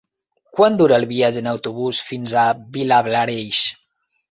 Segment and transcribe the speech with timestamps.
[0.59, 2.47] Quant dura el viatge en autobús fins a
[2.79, 3.63] Vilablareix?